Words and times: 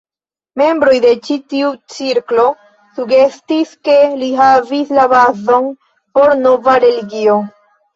Membroj 0.61 0.95
de 1.03 1.11
ĉi 1.27 1.37
tiu 1.53 1.69
cirklo 1.97 2.47
sugestis 2.97 3.77
ke 3.87 4.01
li 4.25 4.33
havis 4.43 4.99
la 5.01 5.09
bazon 5.17 5.73
por 6.13 6.39
nova 6.47 6.83
religio. 6.91 7.43